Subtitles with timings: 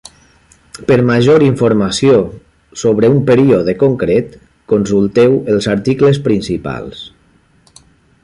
[0.91, 2.15] Per major informació
[2.83, 4.33] sobre un període concret,
[4.73, 7.05] consulteu els articles principals.